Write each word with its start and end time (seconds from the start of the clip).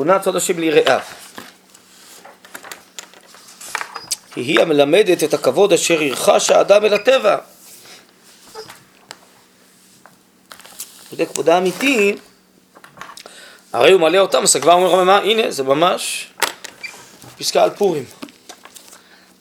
תכונת 0.00 0.22
סוד 0.22 0.36
השם 0.36 0.58
ליראיו. 0.58 1.00
היא 4.36 4.60
המלמדת 4.60 5.24
את 5.24 5.34
הכבוד 5.34 5.72
אשר 5.72 6.02
ירחש 6.02 6.50
האדם 6.50 6.84
אל 6.84 6.94
הטבע. 6.94 7.36
זה 11.12 11.26
כבודה 11.26 11.58
אמיתי, 11.58 12.16
הרי 13.72 13.92
הוא 13.92 14.00
מלא 14.00 14.18
אותם, 14.18 14.42
אז 14.42 14.56
כבר 14.56 14.72
אומר 14.72 15.04
מה, 15.04 15.18
הנה, 15.18 15.50
זה 15.50 15.62
ממש 15.62 16.30
פסקה 17.38 17.62
על 17.62 17.70
פורים. 17.70 18.04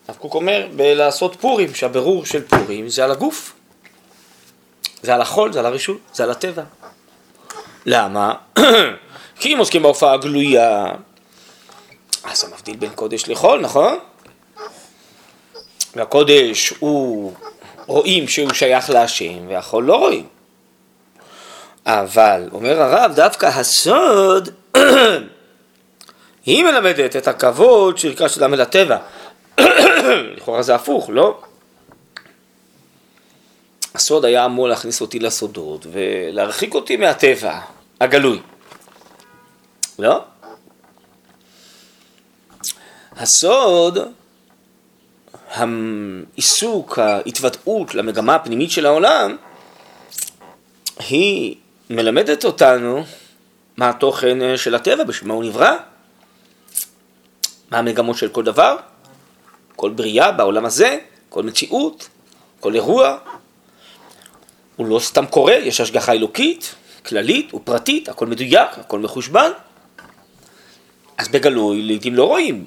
הרב 0.07 0.17
קוק 0.17 0.33
אומר 0.33 0.67
בלעשות 0.75 1.35
פורים, 1.39 1.75
שהבירור 1.75 2.25
של 2.25 2.47
פורים 2.47 2.89
זה 2.89 3.03
על 3.03 3.11
הגוף, 3.11 3.53
זה 5.03 5.13
על 5.13 5.21
החול, 5.21 5.53
זה 5.53 5.59
על 5.59 5.65
הרשות, 5.65 5.97
זה 6.13 6.23
על 6.23 6.31
הטבע. 6.31 6.63
למה? 7.85 8.33
כי 9.39 9.53
אם 9.53 9.57
עוסקים 9.57 9.81
בהופעה 9.81 10.13
הגלויה, 10.13 10.85
אז 12.23 12.39
זה 12.39 12.47
מבדיל 12.47 12.75
בין 12.75 12.89
קודש 12.95 13.27
לחול, 13.27 13.61
נכון? 13.61 13.99
והקודש 15.95 16.73
הוא, 16.79 17.33
רואים 17.85 18.27
שהוא 18.27 18.53
שייך 18.53 18.89
להשם, 18.89 19.47
והחול 19.47 19.83
לא 19.83 19.95
רואים. 19.95 20.27
אבל, 21.85 22.49
אומר 22.51 22.81
הרב, 22.81 23.11
דווקא 23.15 23.45
הסוד, 23.45 24.49
היא 26.45 26.63
מלמדת 26.63 27.15
את 27.15 27.27
הכבוד 27.27 27.97
שירכש 27.97 28.37
אדם 28.37 28.53
אל 28.53 28.61
הטבע. 28.61 28.97
לכאורה 30.37 30.61
זה 30.61 30.75
הפוך, 30.75 31.09
לא? 31.13 31.41
הסוד 33.95 34.25
היה 34.25 34.45
אמור 34.45 34.67
להכניס 34.67 35.01
אותי 35.01 35.19
לסודות 35.19 35.85
ולהרחיק 35.91 36.73
אותי 36.73 36.97
מהטבע 36.97 37.59
הגלוי. 38.01 38.39
לא? 39.99 40.23
הסוד, 43.11 43.97
העיסוק, 45.51 46.99
ההתוודעות 46.99 47.95
למגמה 47.95 48.35
הפנימית 48.35 48.71
של 48.71 48.85
העולם, 48.85 49.37
היא 51.09 51.55
מלמדת 51.89 52.45
אותנו 52.45 53.03
מה 53.77 53.89
התוכן 53.89 54.57
של 54.57 54.75
הטבע, 54.75 55.03
בשביל 55.03 55.27
מה 55.27 55.33
הוא 55.33 55.43
נברא, 55.43 55.71
מה 57.71 57.77
המגמות 57.77 58.17
של 58.17 58.29
כל 58.29 58.43
דבר, 58.43 58.75
כל 59.75 59.89
בריאה 59.89 60.31
בעולם 60.31 60.65
הזה, 60.65 60.97
כל 61.29 61.43
מציאות, 61.43 62.09
כל 62.59 62.75
אירוע. 62.75 63.17
הוא 64.75 64.87
לא 64.87 64.99
סתם 64.99 65.25
קורה, 65.25 65.53
יש 65.53 65.81
השגחה 65.81 66.11
אלוקית, 66.11 66.75
כללית 67.05 67.53
ופרטית, 67.53 68.09
הכל 68.09 68.27
מדויק, 68.27 68.69
הכל 68.77 68.99
מחושבן. 68.99 69.51
אז 71.19 71.27
בגלוי 71.27 71.81
לעיתים 71.81 72.15
לא 72.15 72.23
רואים. 72.23 72.65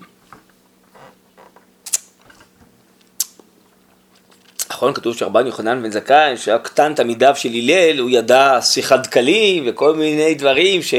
נכון, 4.71 4.95
כתוב 4.95 5.17
שרבן 5.17 5.47
יוחנן 5.47 5.83
בן 5.83 5.91
זכאי, 5.91 6.37
שהיה 6.37 6.59
קטן 6.59 6.95
תלמידיו 6.95 7.37
של 7.37 7.49
הלל, 7.49 7.99
הוא 7.99 8.11
ידע 8.11 8.59
שיחת 8.63 9.07
דקלים 9.07 9.65
וכל 9.67 9.95
מיני 9.95 10.35
דברים 10.35 10.83
ש... 10.83 10.95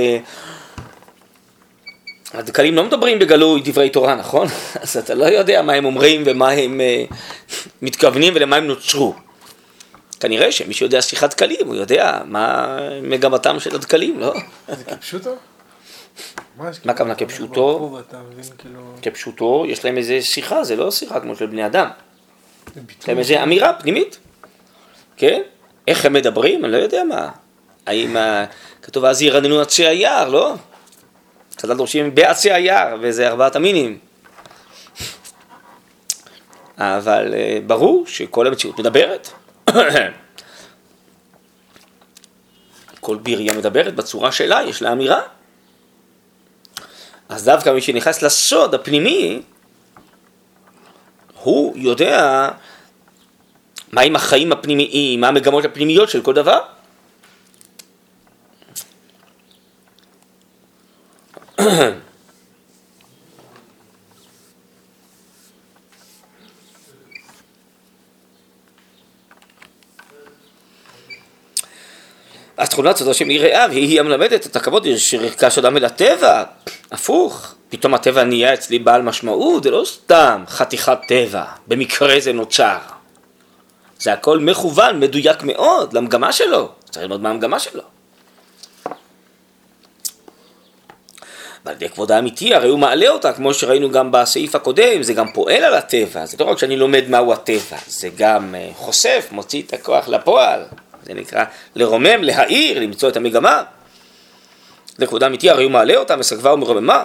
הדקלים 2.33 2.75
לא 2.75 2.83
מדברים 2.83 3.19
בגלוי 3.19 3.61
דברי 3.65 3.89
תורה, 3.89 4.15
נכון? 4.15 4.47
אז 4.81 4.97
אתה 4.97 5.15
לא 5.15 5.25
יודע 5.25 5.61
מה 5.61 5.73
הם 5.73 5.85
אומרים 5.85 6.23
ומה 6.25 6.49
הם 6.49 6.81
uh, 7.09 7.13
מתכוונים 7.81 8.33
ולמה 8.35 8.55
הם 8.55 8.67
נוצרו. 8.67 9.15
כנראה 10.19 10.51
שמי 10.51 10.73
שיודע 10.73 11.01
שיחת 11.01 11.29
דקלים, 11.29 11.67
הוא 11.67 11.75
יודע 11.75 12.19
מה 12.25 12.77
מגמתם 13.01 13.59
של 13.59 13.75
הדקלים, 13.75 14.19
לא? 14.19 14.33
זה 14.67 14.83
כפשוטו? 14.83 15.35
מה 16.57 16.69
הכוונה 16.85 17.15
כפשוטו? 17.15 17.99
כאילו- 18.57 18.93
כפשוטו, 19.01 19.65
יש 19.67 19.85
להם 19.85 19.97
איזה 19.97 20.21
שיחה, 20.21 20.63
זה 20.63 20.75
לא 20.75 20.91
שיחה 20.91 21.19
כמו 21.19 21.35
של 21.35 21.45
בני 21.45 21.65
אדם. 21.65 21.89
יש 23.01 23.07
להם 23.07 23.19
איזה 23.19 23.43
אמירה 23.43 23.73
פנימית, 23.73 24.19
כן? 25.17 25.41
איך 25.87 26.05
הם 26.05 26.13
מדברים? 26.13 26.65
אני 26.65 26.73
לא 26.73 26.77
יודע 26.77 27.03
מה. 27.03 27.29
האם 27.85 28.17
כתוב 28.81 29.05
אז 29.05 29.21
ירננו 29.21 29.61
עצי 29.61 29.87
היער, 29.87 30.29
לא? 30.29 30.53
חז"ל 31.61 31.77
דורשים 31.77 32.15
בעצי 32.15 32.51
היער, 32.51 32.97
וזה 33.01 33.27
ארבעת 33.27 33.55
המינים. 33.55 33.97
אבל 36.77 37.33
אה, 37.33 37.59
ברור 37.67 38.07
שכל 38.07 38.47
המציאות 38.47 38.79
מדברת. 38.79 39.29
כל 42.99 43.17
בירייה 43.17 43.53
מדברת 43.53 43.95
בצורה 43.95 44.31
שלה, 44.31 44.61
יש 44.67 44.81
לה 44.81 44.91
אמירה. 44.91 45.21
דווקא 47.43 47.69
מי 47.69 47.81
שנכנס 47.81 48.21
לסוד 48.21 48.75
הפנימי, 48.75 49.41
הוא 51.41 51.73
יודע 51.77 52.49
מהם 53.91 54.15
החיים 54.15 54.51
הפנימיים, 54.51 55.21
מה 55.21 55.27
המגמות 55.27 55.65
הפנימיות 55.65 56.09
של 56.09 56.21
כל 56.21 56.33
דבר. 56.33 56.59
אז 72.57 72.67
סודו 72.95 73.13
של 73.13 73.31
יראיו 73.31 73.69
היא 73.71 73.99
המלמדת 73.99 74.45
את 74.45 74.55
הכבוד 74.55 74.87
שרכש 74.97 75.57
אדם 75.57 75.77
אל 75.77 75.85
הטבע, 75.85 76.43
הפוך, 76.91 77.53
פתאום 77.69 77.93
הטבע 77.93 78.23
נהיה 78.23 78.53
אצלי 78.53 78.79
בעל 78.79 79.01
משמעות, 79.01 79.63
זה 79.63 79.71
לא 79.71 79.83
סתם 79.85 80.43
חתיכת 80.47 80.97
טבע, 81.07 81.43
במקרה 81.67 82.19
זה 82.19 82.33
נוצר. 82.33 82.77
זה 83.99 84.13
הכל 84.13 84.39
מכוון, 84.39 84.99
מדויק 84.99 85.43
מאוד, 85.43 85.93
למגמה 85.93 86.31
שלו, 86.31 86.69
צריך 86.89 87.03
ללמוד 87.03 87.21
מה 87.21 87.29
המגמה 87.29 87.59
שלו. 87.59 87.81
ועל 91.65 91.75
ידי 91.75 91.89
כבוד 91.89 92.11
האמיתי, 92.11 92.55
הרי 92.55 92.69
הוא 92.69 92.79
מעלה 92.79 93.09
אותה, 93.09 93.33
כמו 93.33 93.53
שראינו 93.53 93.91
גם 93.91 94.11
בסעיף 94.11 94.55
הקודם, 94.55 95.03
זה 95.03 95.13
גם 95.13 95.31
פועל 95.33 95.63
על 95.63 95.73
הטבע, 95.73 96.25
זה 96.25 96.37
לא 96.39 96.45
רק 96.45 96.57
שאני 96.57 96.77
לומד 96.77 97.03
מהו 97.09 97.33
הטבע, 97.33 97.77
זה 97.87 98.09
גם 98.17 98.55
אה, 98.55 98.69
חושף, 98.75 99.27
מוציא 99.31 99.61
את 99.61 99.73
הכוח 99.73 100.07
לפועל, 100.07 100.65
זה 101.03 101.13
נקרא 101.13 101.45
לרומם, 101.75 102.23
להעיר, 102.23 102.79
למצוא 102.79 103.09
את 103.09 103.17
המגמה. 103.17 103.63
לכבוד 104.99 105.23
האמיתי, 105.23 105.49
הרי 105.49 105.63
הוא 105.63 105.71
מעלה 105.71 105.95
אותה, 105.95 106.15
מסגבה 106.15 106.53
ומרוממה. 106.53 107.03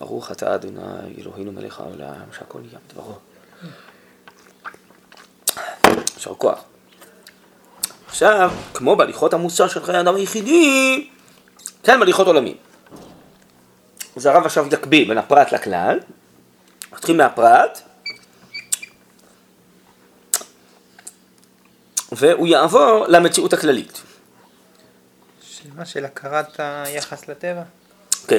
ברוך 0.00 0.32
אתה 0.32 0.54
אדוני 0.54 0.80
אלוהינו 1.18 1.52
מלך 1.52 1.80
העולם 1.80 2.32
שהכל 2.38 2.58
נהיה 2.58 2.78
מדברו. 2.88 3.14
יישר 6.16 6.34
כוח. 6.34 6.71
עכשיו, 8.12 8.50
כמו 8.74 8.96
בהליכות 8.96 9.34
המוסר 9.34 9.68
של 9.68 9.84
חיי 9.84 9.96
האדם 9.96 10.14
היחידי, 10.14 11.08
כן 11.82 11.98
בהליכות 11.98 12.26
עולמים. 12.26 12.56
אז 14.16 14.26
הרב 14.26 14.44
עכשיו 14.44 14.66
יקביל 14.72 15.08
בין 15.08 15.18
הפרט 15.18 15.52
לכלל, 15.52 15.98
מתחיל 16.92 17.16
מהפרט, 17.16 17.80
והוא 22.12 22.46
יעבור 22.46 23.04
למציאות 23.08 23.52
הכללית. 23.52 24.02
של 25.42 25.68
מה? 25.76 25.84
של 25.84 26.04
הכרת 26.04 26.60
היחס 26.60 27.28
לטבע? 27.28 27.62
כן. 28.28 28.38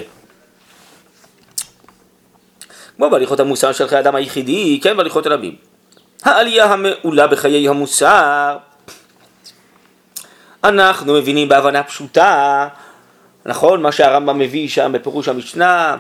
כמו 2.98 3.10
בהליכות 3.10 3.40
המוסר 3.40 3.72
של 3.72 3.88
חיי 3.88 3.98
האדם 3.98 4.16
היחידי, 4.16 4.80
כן 4.84 4.98
בהליכות 4.98 5.26
עולמים. 5.26 5.56
העלייה 6.24 6.66
המעולה 6.66 7.28
בחיי 7.28 7.70
המוסר, 7.70 8.58
אנחנו 10.64 11.14
מבינים 11.14 11.50
בהבנה 11.50 11.84
פשוטה, 11.84 12.68
נכון? 13.46 13.82
מה 13.82 13.92
שהרמב"ם 13.92 14.40
מביא 14.40 14.68
שם 14.68 14.92
בפירוש 14.92 15.28
המשנה, 15.28 15.98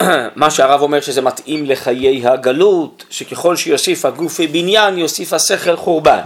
מה 0.36 0.50
שהרב 0.50 0.82
אומר 0.82 1.00
שזה 1.00 1.22
מתאים 1.22 1.66
לחיי 1.66 2.26
הגלות, 2.26 3.04
שככל 3.10 3.56
שיוסיף 3.56 4.04
הגוף 4.04 4.40
בניין, 4.40 4.98
יוסיף 4.98 5.32
השכל 5.32 5.76
חורבן. 5.76 6.20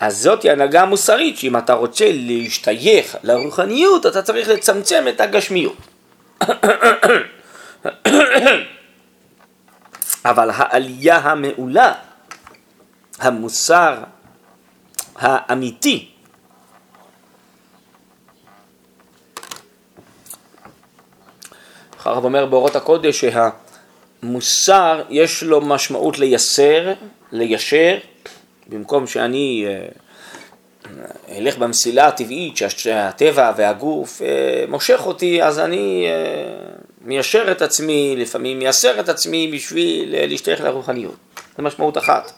אז 0.00 0.22
זאת 0.22 0.42
היא 0.42 0.52
הנהגה 0.52 0.82
המוסרית, 0.82 1.38
שאם 1.38 1.56
אתה 1.56 1.72
רוצה 1.72 2.04
להשתייך 2.12 3.16
לרוחניות, 3.22 4.06
אתה 4.06 4.22
צריך 4.22 4.48
לצמצם 4.48 5.04
את 5.08 5.20
הגשמיות. 5.20 5.76
אבל 10.24 10.50
העלייה 10.54 11.16
המעולה, 11.16 11.92
המוסר 13.18 13.96
האמיתי 15.16 16.08
הרב 22.04 22.24
אומר 22.24 22.46
באורות 22.46 22.76
הקודש 22.76 23.24
שהמוסר 24.22 25.02
יש 25.10 25.42
לו 25.42 25.60
משמעות 25.60 26.18
לייסר, 26.18 26.92
ליישר, 27.32 27.98
במקום 28.68 29.06
שאני 29.06 29.66
אה, 29.66 29.88
אלך 31.36 31.58
במסילה 31.58 32.06
הטבעית 32.06 32.56
שהטבע 32.56 33.52
והגוף 33.56 34.22
אה, 34.22 34.64
מושך 34.68 35.00
אותי, 35.06 35.42
אז 35.42 35.58
אני 35.58 36.06
אה, 36.06 36.70
מיישר 37.04 37.52
את 37.52 37.62
עצמי, 37.62 38.14
לפעמים 38.18 38.58
מייסר 38.58 39.00
את 39.00 39.08
עצמי 39.08 39.50
בשביל 39.54 40.14
להשתייך 40.26 40.60
לרוחניות. 40.60 41.16
זו 41.56 41.62
משמעות 41.62 41.98
אחת. 41.98 42.32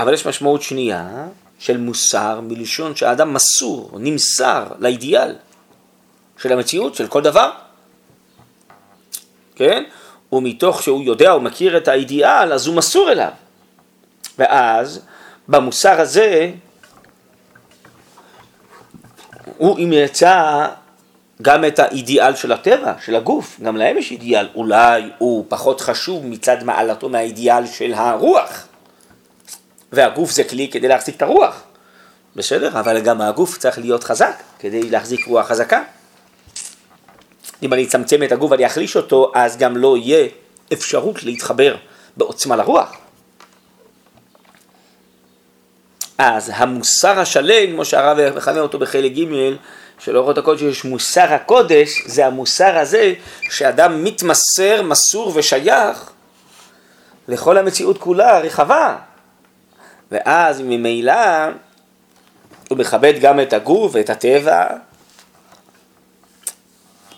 אבל 0.00 0.14
יש 0.14 0.26
משמעות 0.26 0.62
שנייה 0.62 1.26
של 1.58 1.76
מוסר 1.76 2.40
מלשון 2.40 2.96
שהאדם 2.96 3.34
מסור, 3.34 3.90
נמסר 3.98 4.66
לאידיאל 4.78 5.34
של 6.42 6.52
המציאות, 6.52 6.94
של 6.94 7.06
כל 7.06 7.22
דבר. 7.22 7.50
כן? 9.54 9.84
ומתוך 10.32 10.82
שהוא 10.82 11.02
יודע 11.02 11.34
ומכיר 11.34 11.76
את 11.76 11.88
האידיאל, 11.88 12.52
אז 12.52 12.66
הוא 12.66 12.76
מסור 12.76 13.12
אליו. 13.12 13.30
ואז 14.38 15.00
במוסר 15.48 16.00
הזה 16.00 16.50
הוא 19.56 19.78
יצא 19.92 20.66
גם 21.42 21.64
את 21.64 21.78
האידיאל 21.78 22.34
של 22.34 22.52
הטבע, 22.52 22.92
של 23.04 23.16
הגוף, 23.16 23.60
גם 23.62 23.76
להם 23.76 23.98
יש 23.98 24.10
אידיאל, 24.10 24.48
אולי 24.54 25.10
הוא 25.18 25.44
פחות 25.48 25.80
חשוב 25.80 26.26
מצד 26.26 26.64
מעלתו 26.64 27.08
מהאידיאל 27.08 27.66
של 27.66 27.94
הרוח. 27.94 28.66
והגוף 29.92 30.30
זה 30.30 30.44
כלי 30.44 30.68
כדי 30.68 30.88
להחזיק 30.88 31.16
את 31.16 31.22
הרוח, 31.22 31.62
בסדר? 32.36 32.80
אבל 32.80 33.00
גם 33.00 33.20
הגוף 33.20 33.58
צריך 33.58 33.78
להיות 33.78 34.04
חזק 34.04 34.42
כדי 34.58 34.90
להחזיק 34.90 35.26
רוח 35.26 35.46
חזקה. 35.46 35.82
אם 37.62 37.72
אני 37.72 37.84
אצמצם 37.84 38.22
את 38.22 38.32
הגוף 38.32 38.50
ואני 38.50 38.66
אחליש 38.66 38.96
אותו, 38.96 39.32
אז 39.34 39.56
גם 39.56 39.76
לא 39.76 39.96
יהיה 39.96 40.28
אפשרות 40.72 41.22
להתחבר 41.22 41.76
בעוצמה 42.16 42.56
לרוח. 42.56 42.92
אז 46.18 46.50
המוסר 46.54 47.20
השלם, 47.20 47.72
כמו 47.72 47.84
שהרב 47.84 48.36
מכנה 48.36 48.60
אותו 48.60 48.78
בחלק 48.78 49.12
ג' 49.12 49.24
של 49.98 50.16
אורות 50.16 50.38
הקודש, 50.38 50.62
יש 50.62 50.84
מוסר 50.84 51.34
הקודש, 51.34 51.88
זה 52.06 52.26
המוסר 52.26 52.78
הזה 52.78 53.12
שאדם 53.50 54.04
מתמסר, 54.04 54.82
מסור 54.82 55.32
ושייך 55.34 56.10
לכל 57.28 57.58
המציאות 57.58 57.98
כולה 57.98 58.36
הרחבה. 58.36 58.96
ואז 60.10 60.60
ממילא 60.60 61.46
הוא 62.68 62.78
מכבד 62.78 63.14
גם 63.20 63.40
את 63.40 63.52
הגוף 63.52 63.92
ואת 63.94 64.10
הטבע, 64.10 64.66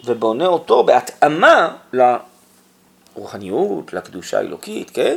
ובונה 0.05 0.47
אותו 0.47 0.85
בהתאמה 0.85 1.77
לרוחניות, 3.13 3.93
לקדושה 3.93 4.39
האלוקית, 4.39 4.91
כן? 4.91 5.17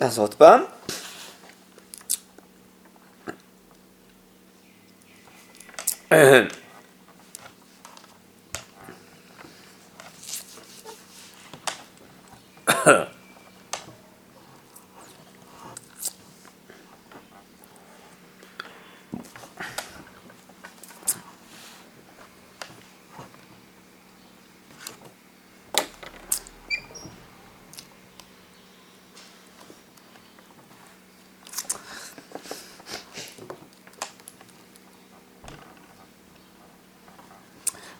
אז 0.00 0.18
עוד 0.18 0.34
פעם. 0.34 0.64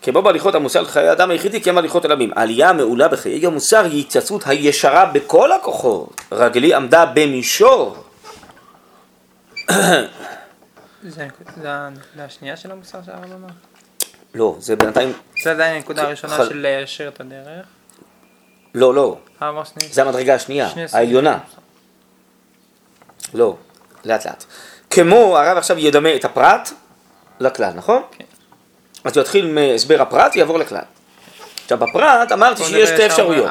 כמו 0.02 0.22
בהליכות 0.22 0.54
המוסר 0.54 0.82
לחיי 0.82 1.08
האדם 1.08 1.30
היחידי, 1.30 1.60
כמו 1.60 1.74
בהליכות 1.74 2.04
עולמים. 2.04 2.30
העלייה 2.36 2.70
המעולה 2.70 3.08
בחיי 3.08 3.46
המוסר 3.46 3.84
היא 3.84 4.00
התייצבות 4.00 4.46
הישרה 4.46 5.06
בכל 5.06 5.52
הכוחות. 5.52 6.20
רגלי 6.32 6.74
עמדה 6.74 7.06
במישור. 7.06 7.96
זה 11.02 11.22
הנקודה 11.22 11.88
השנייה 12.18 12.56
של 12.56 12.70
המוסר 12.70 12.98
שהרב 13.06 13.24
אמר? 13.24 13.48
לא, 14.34 14.56
זה 14.58 14.76
בינתיים... 14.76 15.12
זה 15.42 15.50
עדיין 15.50 15.76
הנקודה 15.76 16.02
הראשונה 16.02 16.36
של 16.36 16.56
ליישר 16.56 17.08
את 17.08 17.20
הדרך. 17.20 17.66
לא, 18.74 18.94
לא. 18.94 19.18
זה 19.90 20.02
המדרגה 20.02 20.34
השנייה. 20.34 20.68
העליונה. 20.92 21.38
לא, 23.34 23.56
לאט 24.04 24.26
לאט. 24.26 24.44
כמו 24.90 25.38
הרב 25.38 25.58
עכשיו 25.58 25.78
ידמה 25.78 26.14
את 26.14 26.24
הפרט 26.24 26.70
לכלל, 27.40 27.72
נכון? 27.74 28.02
כן. 28.10 28.24
אז 29.04 29.16
הוא 29.16 29.22
יתחיל 29.22 29.46
מהסבר 29.46 30.02
הפרט 30.02 30.32
ויעבור 30.34 30.58
לכלל. 30.58 30.82
עכשיו 31.62 31.78
בפרט 31.78 32.32
אמרתי 32.32 32.64
שיש 32.64 32.88
שתי 32.88 33.06
אפשרויות. 33.06 33.50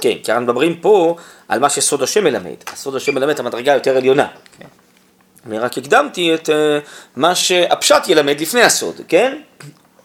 כן, 0.00 0.14
כי 0.24 0.32
אנחנו 0.32 0.44
מדברים 0.44 0.76
פה 0.76 1.16
על 1.48 1.58
מה 1.58 1.70
שסוד 1.70 2.02
השם 2.02 2.24
מלמד. 2.24 2.56
הסוד 2.72 2.96
השם 2.96 3.14
מלמד 3.14 3.30
את 3.30 3.40
המדרגה 3.40 3.72
היותר 3.72 3.96
עליונה. 3.96 4.26
כן. 4.58 4.68
אני 5.46 5.58
רק 5.58 5.78
הקדמתי 5.78 6.34
את 6.34 6.50
אה, 6.50 6.78
מה 7.16 7.34
שהפשט 7.34 8.08
ילמד 8.08 8.40
לפני 8.40 8.62
הסוד, 8.62 9.00
כן? 9.08 9.38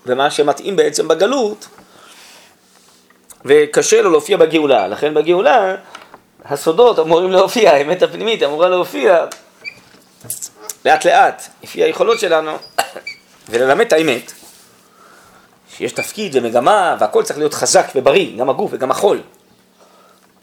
ומה 0.06 0.32
שמתאים 0.32 0.76
בעצם 0.76 1.08
בגלות, 1.08 1.68
וקשה 3.46 4.02
לו 4.02 4.12
להופיע 4.12 4.38
בגאולה. 4.38 4.88
לכן 4.88 5.14
בגאולה 5.14 5.76
הסודות 6.46 7.00
אמורים 7.00 7.32
להופיע, 7.32 7.72
האמת 7.72 8.02
הפנימית 8.02 8.44
אמורה 8.44 8.70
להופיע 8.70 9.26
לאט 10.86 11.06
לאט, 11.06 11.44
לפי 11.64 11.84
היכולות 11.84 12.20
שלנו, 12.20 12.52
וללמד 13.50 13.86
את 13.86 13.94
האמת. 13.94 14.32
שיש 15.70 15.92
תפקיד 15.92 16.36
ומגמה 16.36 16.96
והכל 17.00 17.24
צריך 17.24 17.40
להיות 17.40 17.54
חזק 17.54 17.88
ובריא, 17.96 18.38
גם 18.38 18.50
הגוף 18.50 18.72
וגם 18.74 18.92
החול. 18.92 19.22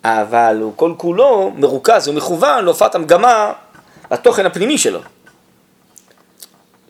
אבל 0.04 0.58
הוא 0.60 0.72
כל 0.76 0.94
כולו 0.96 1.52
מרוכז 1.56 2.08
ומכוון 2.08 2.64
להופעת 2.64 2.94
המגמה 2.94 3.52
לתוכן 4.10 4.46
הפנימי 4.46 4.78
שלו. 4.78 5.00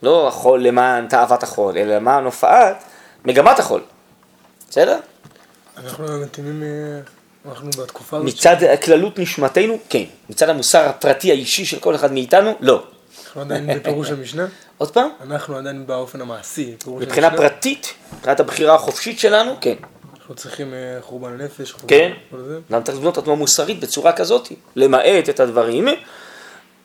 לא 0.03 0.27
החול 0.27 0.63
למען 0.63 1.07
תאוות 1.07 1.43
החול, 1.43 1.77
אלא 1.77 1.95
למען 1.95 2.25
הופעת 2.25 2.83
מגמת 3.25 3.59
החול. 3.59 3.81
בסדר? 4.69 4.99
אנחנו 5.77 6.05
מתאימים, 6.21 6.63
אנחנו 7.45 7.69
בתקופה 7.77 8.17
הזאת, 8.17 8.29
מצד 8.29 8.55
כללות 8.83 9.19
נשמתנו, 9.19 9.77
כן. 9.89 10.03
מצד 10.29 10.49
המוסר 10.49 10.89
הפרטי 10.89 11.31
האישי 11.31 11.65
של 11.65 11.79
כל 11.79 11.95
אחד 11.95 12.13
מאיתנו, 12.13 12.55
לא. 12.59 12.83
אנחנו 13.31 13.41
עדיין 13.41 13.79
בפירוש 13.79 14.11
המשנה, 14.19 14.45
עוד 14.77 14.91
פעם? 14.91 15.09
אנחנו 15.21 15.57
עדיין 15.57 15.87
באופן 15.87 16.21
המעשי, 16.21 16.75
מבחינה. 16.87 17.29
פרטית, 17.31 17.93
מבחינת 18.17 18.39
הבחירה 18.39 18.75
החופשית 18.75 19.19
שלנו, 19.19 19.55
כן. 19.61 19.75
אנחנו 20.15 20.35
צריכים 20.35 20.73
אה, 20.73 20.97
חורבן 21.01 21.33
הנפש, 21.33 21.71
חורבן 21.71 21.87
כן. 21.87 22.11
אדם 22.71 22.83
צריך 22.83 22.97
לבנות 22.97 23.13
את 23.13 23.17
עצמו 23.23 23.35
מוסרית 23.35 23.79
בצורה 23.79 24.13
כזאת, 24.13 24.47
למעט 24.75 25.29
את 25.29 25.39
הדברים, 25.39 25.87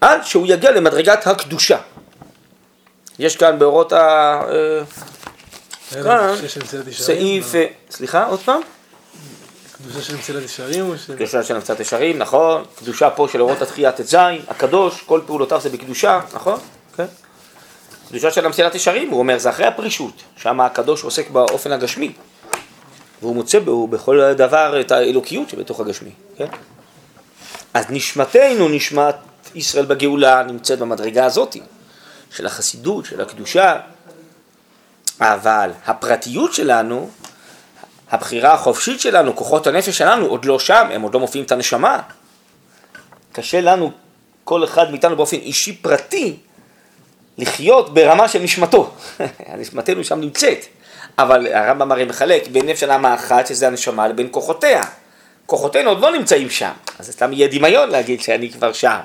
עד 0.00 0.24
שהוא 0.24 0.46
יגיע 0.46 0.70
למדרגת 0.70 1.26
הקדושה. 1.26 1.78
יש 3.18 3.36
כאן 3.36 3.58
באורות 3.58 3.92
ה... 3.92 4.40
אה, 4.48 4.82
ישרים, 6.46 6.92
סעיף, 6.92 7.54
אה, 7.54 7.66
סליחה, 7.90 8.24
עוד 8.24 8.40
פעם? 8.40 8.60
קדושה 9.82 10.02
של 10.02 10.16
מסילת 10.16 10.42
ישרים 10.42 10.88
או 10.88 10.98
של... 10.98 11.16
קדושה 11.16 11.42
של 11.42 11.54
נמצאת 11.54 11.80
ישרים, 11.80 12.18
נכון, 12.18 12.64
קדושה 12.78 13.10
פה 13.10 13.28
של 13.32 13.42
אורות 13.42 13.62
התחייה 13.62 13.92
ט"ז, 13.92 14.14
הקדוש, 14.48 15.02
כל 15.02 15.20
פעולותיו 15.26 15.60
זה 15.60 15.70
בקדושה, 15.70 16.20
נכון? 16.34 16.60
כן. 16.96 17.06
קדושה 18.08 18.30
של 18.30 18.46
המסילת 18.46 18.74
ישרים, 18.74 19.10
הוא 19.10 19.18
אומר, 19.18 19.38
זה 19.38 19.50
אחרי 19.50 19.66
הפרישות, 19.66 20.22
שם 20.36 20.60
הקדוש 20.60 21.02
עוסק 21.02 21.30
באופן 21.30 21.72
הגשמי, 21.72 22.12
והוא 23.22 23.34
מוצא 23.34 23.58
בו 23.58 23.86
בכל 23.86 24.32
דבר 24.32 24.80
את 24.80 24.90
האלוקיות 24.90 25.48
שבתוך 25.48 25.80
הגשמי, 25.80 26.10
כן? 26.36 26.46
אז 27.74 27.84
נשמתנו, 27.90 28.68
נשמת 28.68 29.14
ישראל 29.54 29.84
בגאולה, 29.84 30.42
נמצאת 30.42 30.78
במדרגה 30.78 31.24
הזאת, 31.24 31.56
של 32.30 32.46
החסידות, 32.46 33.04
של 33.04 33.20
הקדושה, 33.20 33.80
אבל 35.20 35.70
הפרטיות 35.86 36.54
שלנו, 36.54 37.10
הבחירה 38.10 38.54
החופשית 38.54 39.00
שלנו, 39.00 39.36
כוחות 39.36 39.66
הנפש 39.66 39.98
שלנו, 39.98 40.26
עוד 40.26 40.44
לא 40.44 40.58
שם, 40.58 40.88
הם 40.92 41.02
עוד 41.02 41.14
לא 41.14 41.20
מופיעים 41.20 41.44
את 41.44 41.52
הנשמה. 41.52 42.00
קשה 43.32 43.60
לנו, 43.60 43.90
כל 44.44 44.64
אחד 44.64 44.90
מאיתנו 44.90 45.16
באופן 45.16 45.36
אישי 45.36 45.76
פרטי, 45.76 46.36
לחיות 47.38 47.94
ברמה 47.94 48.28
של 48.28 48.38
נשמתו. 48.38 48.90
נשמתנו 49.58 50.04
שם 50.04 50.20
נמצאת. 50.20 50.66
אבל 51.18 51.52
הרמב"ם 51.52 51.92
הרי 51.92 52.04
מחלק 52.04 52.48
בין 52.48 52.66
נפש 52.66 52.82
הנמה 52.82 53.14
אחת, 53.14 53.46
שזה 53.46 53.66
הנשמה, 53.66 54.08
לבין 54.08 54.28
כוחותיה. 54.30 54.82
כוחותינו 55.46 55.90
עוד 55.90 56.00
לא 56.00 56.12
נמצאים 56.12 56.50
שם, 56.50 56.72
אז 56.98 57.10
סתם 57.10 57.32
יהיה 57.32 57.48
דמיון 57.48 57.88
להגיד 57.88 58.20
שאני 58.20 58.50
כבר 58.50 58.72
שם. 58.72 58.98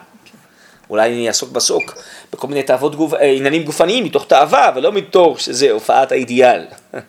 אולי 0.90 1.10
אני 1.10 1.28
אעסוק 1.28 1.52
בסוק 1.52 1.98
בכל 2.34 2.48
מיני 2.48 2.64
תאוות 2.64 2.96
גוף, 2.96 3.14
עניינים 3.14 3.64
גופניים 3.64 4.04
מתוך 4.04 4.26
תאווה, 4.28 4.72
ולא 4.76 4.92
מתוך 4.92 5.40
שזה 5.40 5.72
הופעת 5.72 6.12
האידיאל. 6.12 6.66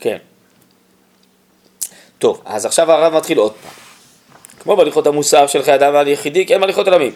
כן. 0.00 0.18
טוב, 2.20 2.42
אז 2.44 2.66
עכשיו 2.66 2.92
הרב 2.92 3.14
מתחיל 3.14 3.38
עוד 3.38 3.52
פעם. 3.52 3.72
כמו 4.62 4.76
בהליכות 4.76 5.06
המוסר 5.06 5.46
של 5.46 5.62
חיי 5.62 5.74
אדם 5.74 5.94
ועל 5.94 6.08
יחידי, 6.08 6.46
כן 6.46 6.60
בהליכות 6.60 6.88
עולמים. 6.88 7.12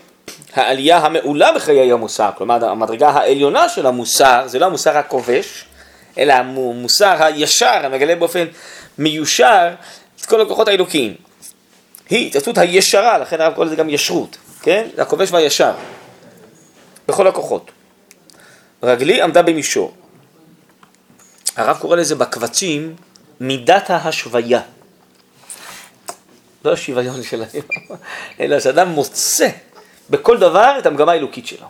העלייה 0.54 0.99
המעולה 0.99 1.52
בחיי 1.52 1.92
המוסר, 1.92 2.30
כלומר 2.38 2.64
המדרגה 2.64 3.08
העליונה 3.08 3.68
של 3.68 3.87
המוסר, 3.87 4.42
זה 4.46 4.58
לא 4.58 4.66
המוסר 4.66 4.99
הכובש, 4.99 5.64
אלא 6.18 6.32
המוסר 6.32 7.25
הישר, 7.25 7.80
המגלה 7.82 8.16
באופן 8.16 8.44
מיושר 8.99 9.75
את 10.20 10.26
כל 10.26 10.40
הכוחות 10.40 10.68
האלוקיים. 10.68 11.14
היא 12.11 12.26
התעצות 12.26 12.58
הישרה, 12.58 13.18
לכן 13.18 13.40
הרב 13.40 13.54
קורא 13.54 13.66
לזה 13.66 13.76
גם 13.76 13.90
ישרות, 13.90 14.37
כן? 14.62 14.87
זה 14.96 15.02
הכובש 15.02 15.32
והישר, 15.32 15.73
בכל 17.08 17.26
הכוחות. 17.26 17.70
רגלי 18.82 19.23
עמדה 19.23 19.42
במישור. 19.42 19.94
הרב 21.56 21.76
קורא 21.80 21.96
לזה 21.96 22.14
בקבצים 22.14 22.94
מידת 23.40 23.90
ההשוויה. 23.90 24.61
לא 26.64 26.73
השוויון 26.73 27.23
של 27.23 27.44
היום, 27.52 27.66
אלא 28.40 28.61
שאדם 28.61 28.88
מוצא 28.88 29.49
בכל 30.11 30.38
דבר 30.38 30.75
את 30.78 30.87
המגמה 30.87 31.12
האלוקית 31.12 31.47
שלו. 31.47 31.66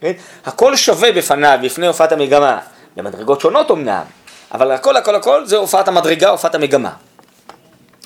כן? 0.00 0.12
הכל 0.44 0.76
שווה 0.76 1.12
בפניו, 1.12 1.58
בפני 1.62 1.86
הופעת 1.86 2.12
המגמה, 2.12 2.58
במדרגות 2.96 3.40
שונות 3.40 3.70
אמנם, 3.70 4.04
אבל 4.52 4.70
הכל 4.70 4.96
הכל 4.96 5.14
הכל 5.14 5.46
זה 5.46 5.56
הופעת 5.56 5.88
המדרגה, 5.88 6.30
הופעת 6.30 6.54
המגמה. 6.54 6.92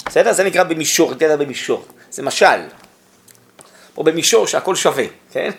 בסדר? 0.06 0.32
זה 0.32 0.44
נקרא 0.44 0.62
במישור, 0.62 1.14
נקרא 1.14 1.36
במישור. 1.36 1.84
זה 2.10 2.22
משל. 2.22 2.60
או 3.96 4.04
במישור 4.04 4.46
שהכל 4.46 4.74
שווה, 4.74 5.04
כן? 5.32 5.50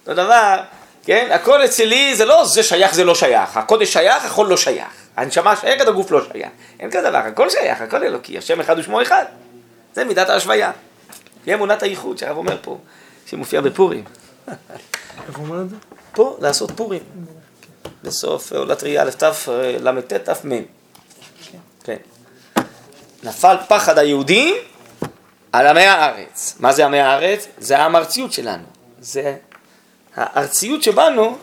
אותו 0.00 0.14
דבר, 0.14 0.56
כן? 1.04 1.28
הכל 1.32 1.64
אצלי 1.64 2.16
זה 2.16 2.24
לא 2.24 2.44
זה 2.44 2.62
שייך, 2.62 2.94
זה 2.94 3.04
לא 3.04 3.14
שייך. 3.14 3.56
הקודש 3.56 3.92
שייך, 3.92 4.24
החול 4.24 4.46
לא 4.46 4.56
שייך. 4.56 5.03
הנשמה 5.16 5.56
שייכת, 5.56 5.88
הגוף 5.88 6.10
לא 6.10 6.20
שייך. 6.32 6.48
אין 6.80 6.90
כזה 6.90 7.08
דבר, 7.08 7.18
הכל 7.18 7.50
שייך, 7.50 7.80
הכל 7.80 8.02
אלוקי, 8.04 8.38
השם 8.38 8.60
אחד 8.60 8.78
ושמו 8.78 9.02
אחד. 9.02 9.24
זה 9.94 10.04
מידת 10.04 10.28
ההשוויה. 10.28 10.72
היא 11.46 11.54
אמונת 11.54 11.82
הייחוד 11.82 12.18
שהרב 12.18 12.36
אומר 12.36 12.56
פה, 12.62 12.78
שמופיע 13.26 13.60
בפורים. 13.60 14.04
איפה 15.28 15.38
אומר 15.38 15.62
את 15.62 15.70
זה? 15.70 15.76
פה, 16.12 16.36
לעשות 16.40 16.70
פורים. 16.70 17.02
בסוף 18.02 18.52
עולת 18.52 18.82
ראייה 18.82 19.02
א' 19.02 19.10
ת' 19.10 19.48
ל"ט 19.80 20.12
ת' 20.12 20.44
מ'. 20.44 20.62
כן. 21.84 21.96
נפל 23.22 23.56
פחד 23.68 23.98
היהודים 23.98 24.54
על 25.52 25.66
עמי 25.66 25.86
הארץ. 25.86 26.56
מה 26.60 26.72
זה 26.72 26.84
עמי 26.84 27.00
הארץ? 27.00 27.46
זה 27.58 27.78
האמרציות 27.78 28.32
שלנו. 28.32 28.64
זה 29.00 29.36
הארציות 30.16 30.82
שבנו. 30.82 31.38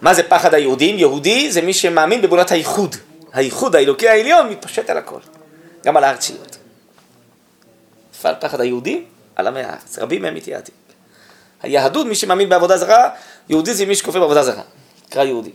מה 0.00 0.14
זה 0.14 0.22
פחד 0.22 0.54
היהודים? 0.54 0.98
יהודי 0.98 1.52
זה 1.52 1.62
מי 1.62 1.72
שמאמין 1.72 2.22
בבונת 2.22 2.50
הייחוד. 2.50 2.96
הייחוד 3.32 3.76
האלוקי 3.76 4.08
העליון 4.08 4.50
מתפשט 4.50 4.90
על 4.90 4.98
הכל, 4.98 5.20
גם 5.84 5.96
על 5.96 6.04
הארציות. 6.04 6.56
נפל 8.12 8.32
פחד 8.40 8.60
היהודים 8.60 9.04
על 9.36 9.46
עמי 9.46 9.60
הארץ. 9.60 9.98
רבים 9.98 10.22
מהם 10.22 10.34
מתייעדים. 10.34 10.74
היהדות, 11.62 12.06
מי 12.06 12.14
שמאמין 12.14 12.48
בעבודה 12.48 12.76
זרה, 12.78 13.10
יהודי 13.48 13.74
זה 13.74 13.86
מי 13.86 13.96
שכופר 13.96 14.20
בעבודה 14.20 14.42
זרה. 14.42 14.62
נקרא 15.08 15.24
יהודי. 15.24 15.52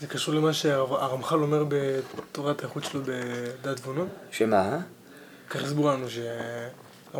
זה 0.00 0.06
קשור 0.06 0.34
למה 0.34 0.52
שהרמח"ל 0.52 1.42
אומר 1.42 1.64
בתורת 1.68 2.60
האיכות 2.60 2.84
שלו 2.84 3.00
בדעת 3.04 3.76
תבונות? 3.76 4.08
שמה? 4.30 4.78
כך 5.50 5.64
הסברו 5.64 5.88
לנו 5.88 6.06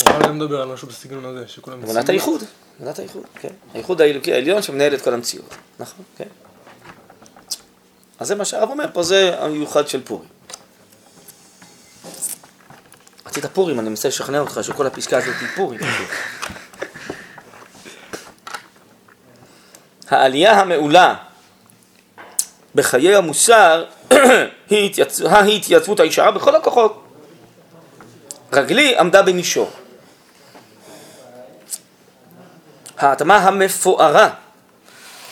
שהרמח"ל 0.04 0.24
היה 0.24 0.32
מדבר 0.32 0.62
על 0.62 0.68
משהו 0.68 0.88
בסגנון 0.88 1.24
הזה, 1.24 1.48
שכולם... 1.48 1.82
אמונת 1.82 2.08
הייחוד, 2.08 2.42
אמונת 2.80 2.98
הייחוד, 2.98 3.22
כן. 3.40 3.48
הייחוד 3.74 4.00
האלוקי 4.00 4.32
העליון 4.32 4.62
שמנהל 4.62 4.94
את 4.94 5.02
כל 5.02 5.14
המציאות, 5.14 5.54
נכון, 5.78 6.04
כן. 6.16 6.28
אז 8.18 8.28
זה 8.28 8.34
מה 8.34 8.44
שהרב 8.44 8.70
אומר 8.70 8.86
פה, 8.92 9.02
זה 9.02 9.36
המיוחד 9.38 9.88
של 9.88 10.02
פורים. 10.04 10.28
רצית 13.26 13.46
פורים, 13.46 13.80
אני 13.80 13.88
מנסה 13.88 14.08
לשכנע 14.08 14.40
אותך 14.40 14.60
שכל 14.62 14.86
הפסקה 14.86 15.18
הזאת 15.18 15.34
היא 15.40 15.48
פורים. 15.56 15.80
העלייה 20.10 20.60
המעולה 20.60 21.14
בחיי 22.74 23.14
המוסר 23.14 23.84
היא 24.70 24.86
התייצ... 24.90 25.20
ההתייצבות 25.20 26.00
הישרה 26.00 26.30
בכל 26.30 26.56
הכוחות. 26.56 27.02
רגלי 28.52 28.98
עמדה 28.98 29.22
במישור. 29.22 29.70
ההתאמה 32.98 33.36
המפוארה, 33.36 34.30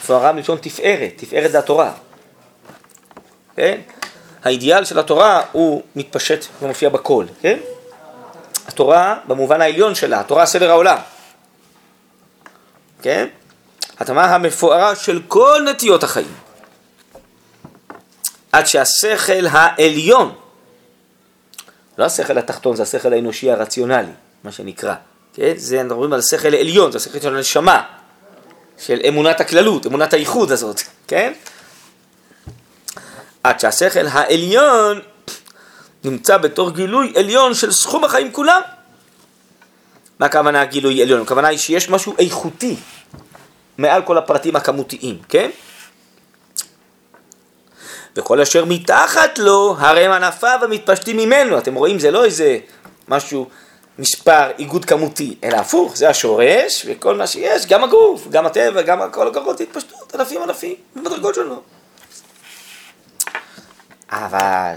מפוארה 0.01 0.33
מלשון 0.33 0.59
תפארת, 0.61 1.13
תפארת 1.17 1.53
זה 1.53 1.59
התורה. 1.59 1.93
כן? 3.57 3.81
האידיאל 4.45 4.85
של 4.85 4.99
התורה 4.99 5.43
הוא 5.53 5.83
מתפשט 5.97 6.45
ומופיע 6.63 6.89
בכל, 6.89 7.27
כן? 7.41 7.59
התורה 8.67 9.19
במובן 9.27 9.61
העליון 9.61 9.95
שלה, 9.95 10.21
התורה 10.21 10.47
סדר 10.47 10.71
העולם. 10.71 10.99
כן? 13.03 13.29
התאמה 13.99 14.25
המפוארה 14.25 14.97
של 14.97 15.23
כל 15.29 15.67
נטיות 15.71 16.03
החיים. 16.03 16.35
עד 18.53 18.67
שהשכל 18.67 19.47
העליון, 19.51 20.35
לא 21.99 22.05
השכל 22.05 22.39
התחתון, 22.39 22.77
זה 22.77 22.83
השכל 22.83 23.13
האנושי 23.13 23.51
הרציונלי, 23.51 24.13
מה 24.45 24.53
שנקרא, 24.53 24.95
כן? 25.35 25.53
זה, 25.57 25.77
אנחנו 25.77 25.89
מדברים 25.89 26.13
על 26.13 26.23
שכל 26.23 26.55
עליון, 26.55 26.93
זה 26.93 26.99
השכל 26.99 27.21
של 27.21 27.37
הנשמה, 27.37 27.83
של 28.79 29.01
אמונת 29.09 29.41
הכללות, 29.41 29.87
אמונת 29.87 30.13
הייחוד 30.13 30.53
הזאת, 30.53 30.81
כן? 31.09 31.33
עד 33.45 33.61
שהשכל 33.61 34.07
העליון 34.07 35.01
נמצא 36.05 36.37
בתור 36.37 36.71
גילוי 36.71 37.13
עליון 37.17 37.55
של 37.55 37.73
סכום 37.73 38.05
החיים 38.05 38.33
כולם. 38.33 38.61
מה 40.19 40.27
הכוונה 40.27 40.65
גילוי 40.65 41.03
עליון? 41.03 41.21
הכוונה 41.21 41.49
היא 41.49 41.59
שיש 41.59 41.91
משהו 41.91 42.15
איכותי 42.19 42.77
מעל 43.79 44.03
כל 44.03 44.19
הפרטים 44.19 44.57
הכמותיים, 44.57 45.19
כן? 45.29 45.51
וכל 48.17 48.41
אשר 48.41 48.65
מתחת 48.65 49.39
לו, 49.39 49.77
הרי 49.79 50.05
הם 50.05 50.13
ענפיו 50.13 50.59
המתפשטים 50.63 51.17
ממנו. 51.17 51.59
אתם 51.59 51.75
רואים, 51.75 51.99
זה 51.99 52.11
לא 52.11 52.25
איזה 52.25 52.59
משהו, 53.09 53.49
מספר, 53.99 54.51
איגוד 54.59 54.85
כמותי, 54.85 55.37
אלא 55.45 55.57
הפוך, 55.57 55.97
זה 55.97 56.09
השורש, 56.09 56.87
וכל 56.87 57.17
מה 57.17 57.27
שיש, 57.27 57.67
גם 57.67 57.85
הגוף, 57.85 58.29
גם 58.31 58.47
הטבע, 58.47 58.83
גם 58.83 58.99
כל 59.13 59.29
הכוחות 59.29 59.61
התפשטות, 59.61 60.15
ענפים 60.15 60.43
ענפים, 60.43 60.75
במדרגות 60.97 61.35
שונות. 61.35 61.63
אבל 64.11 64.77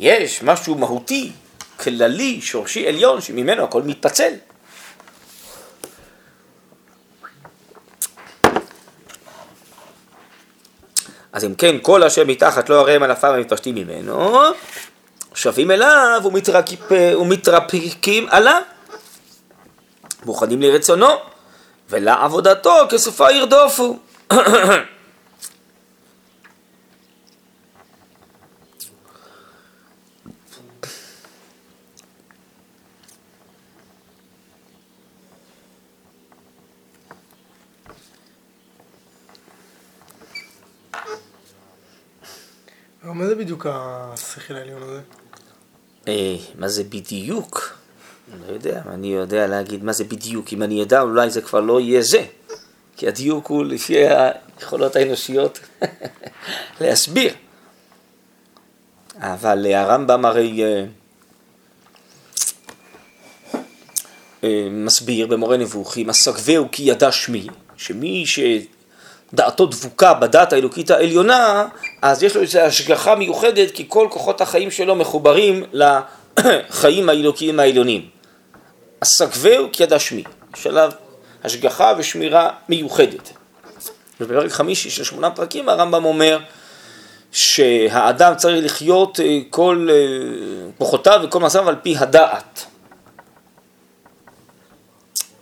יש 0.00 0.42
משהו 0.42 0.74
מהותי, 0.74 1.32
כללי, 1.76 2.40
שורשי 2.40 2.88
עליון, 2.88 3.20
שממנו 3.20 3.64
הכל 3.64 3.82
מתפצל. 3.82 4.32
אז 11.32 11.44
אם 11.44 11.54
כן, 11.54 11.76
כל 11.82 12.04
אשר 12.04 12.24
מתחת 12.24 12.68
לא 12.68 12.80
הרי 12.80 12.94
הם 12.94 13.02
ענפיו 13.02 13.34
המתפשטים 13.34 13.74
ממנו, 13.74 14.40
שווים 15.38 15.70
אליו 15.70 16.20
ומתרפ... 16.24 16.92
ומתרפקים 16.92 18.26
עליו, 18.30 18.62
מוכנים 20.24 20.62
לרצונו, 20.62 21.08
ולעבודתו 21.90 22.74
כסופה 22.90 23.32
ירדופו. 23.32 23.98
מה 43.02 43.26
זה 43.26 43.34
בדיוק 43.34 43.66
השכל 43.70 44.54
העליון 44.54 44.82
הזה? 44.82 45.17
אה, 46.08 46.36
מה 46.58 46.68
זה 46.68 46.84
בדיוק? 46.84 47.78
אני 48.32 48.40
לא 48.48 48.52
יודע, 48.52 48.82
אני 48.86 49.06
יודע 49.06 49.46
להגיד 49.46 49.84
מה 49.84 49.92
זה 49.92 50.04
בדיוק. 50.04 50.52
אם 50.52 50.62
אני 50.62 50.82
אדע, 50.82 51.00
אולי 51.00 51.30
זה 51.30 51.40
כבר 51.40 51.60
לא 51.60 51.80
יהיה 51.80 52.02
זה. 52.02 52.24
כי 52.96 53.08
הדיוק 53.08 53.46
הוא 53.46 53.64
לפי 53.64 53.96
היכולות 53.96 54.96
האנושיות 54.96 55.58
להסביר. 56.80 57.34
אבל 59.16 59.66
הרמב"ם 59.66 60.24
הרי... 60.24 60.64
אה, 60.64 60.84
אה, 64.44 64.68
מסביר 64.70 65.26
במורה 65.26 65.56
נבוכים, 65.56 66.10
הסגבהו 66.10 66.68
כי 66.72 66.82
ידע 66.82 67.12
שמי, 67.12 67.46
שמי 67.76 68.26
שדעתו 69.32 69.66
דבוקה 69.66 70.14
בדת 70.14 70.52
האלוקית 70.52 70.90
העליונה, 70.90 71.66
אז 72.02 72.22
יש 72.22 72.36
לו 72.36 72.42
איזו 72.42 72.60
השגחה 72.60 73.14
מיוחדת, 73.14 73.70
כי 73.70 73.84
כל 73.88 74.06
כוחות 74.10 74.40
החיים 74.40 74.70
שלו 74.70 74.94
מחוברים 74.94 75.64
לחיים 75.72 77.08
האלוקיים 77.08 77.60
העליונים. 77.60 78.08
הסגבהו 79.02 79.66
כי 79.72 79.82
ידע 79.82 79.98
שמי, 79.98 80.24
יש 80.56 80.66
עליו 80.66 80.92
השגחה 81.44 81.92
ושמירה 81.98 82.50
מיוחדת. 82.68 83.32
ובפרק 84.20 84.50
חמישי 84.52 84.90
של 84.90 85.04
שמונה 85.04 85.30
פרקים 85.30 85.68
הרמב"ם 85.68 86.04
אומר 86.04 86.38
שהאדם 87.32 88.34
צריך 88.36 88.64
לחיות 88.64 89.20
אה, 89.20 89.38
כל 89.50 89.88
אה, 89.90 89.96
כוחותיו 90.78 91.20
וכל 91.24 91.40
מעשיו 91.40 91.68
על 91.68 91.76
פי 91.82 91.96
הדעת. 91.98 92.66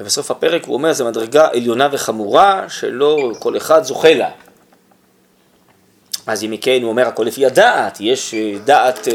ובסוף 0.00 0.30
הפרק 0.30 0.64
הוא 0.64 0.74
אומר, 0.74 0.92
זו 0.92 1.06
מדרגה 1.06 1.48
עליונה 1.52 1.88
וחמורה 1.92 2.64
שלא 2.68 3.32
כל 3.38 3.56
אחד 3.56 3.84
זוכה 3.84 4.14
לה. 4.14 4.30
אז 6.26 6.44
אם 6.44 6.54
כן, 6.60 6.78
הוא 6.82 6.88
אומר, 6.90 7.06
הכל 7.08 7.22
לפי 7.22 7.46
הדעת, 7.46 7.98
יש 8.00 8.34
אה, 8.34 8.54
דעת 8.64 9.08